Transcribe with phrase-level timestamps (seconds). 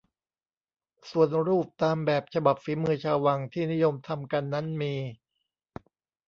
[1.09, 4.93] ส่วนรูปตามแบบฉบับฝีมือชาววังที่นิยมทำกันนั้นมี